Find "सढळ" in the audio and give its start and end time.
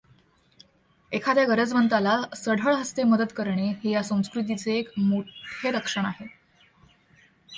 2.35-2.73